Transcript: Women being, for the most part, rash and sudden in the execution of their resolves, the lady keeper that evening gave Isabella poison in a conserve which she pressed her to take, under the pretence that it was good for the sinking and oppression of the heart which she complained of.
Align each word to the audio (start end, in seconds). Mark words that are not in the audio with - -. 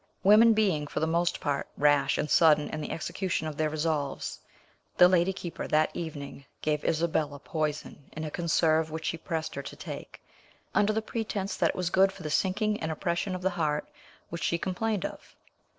Women 0.23 0.53
being, 0.55 0.87
for 0.87 0.99
the 0.99 1.05
most 1.05 1.39
part, 1.39 1.67
rash 1.77 2.17
and 2.17 2.27
sudden 2.27 2.69
in 2.69 2.81
the 2.81 2.89
execution 2.89 3.45
of 3.45 3.55
their 3.55 3.69
resolves, 3.69 4.39
the 4.97 5.07
lady 5.07 5.31
keeper 5.31 5.67
that 5.67 5.95
evening 5.95 6.45
gave 6.63 6.83
Isabella 6.83 7.37
poison 7.37 8.09
in 8.13 8.23
a 8.23 8.31
conserve 8.31 8.89
which 8.89 9.05
she 9.05 9.17
pressed 9.17 9.53
her 9.53 9.61
to 9.61 9.75
take, 9.75 10.19
under 10.73 10.91
the 10.91 11.03
pretence 11.03 11.55
that 11.57 11.69
it 11.69 11.75
was 11.75 11.91
good 11.91 12.11
for 12.11 12.23
the 12.23 12.31
sinking 12.31 12.79
and 12.81 12.91
oppression 12.91 13.35
of 13.35 13.43
the 13.43 13.51
heart 13.51 13.87
which 14.29 14.41
she 14.41 14.57
complained 14.57 15.05
of. 15.05 15.35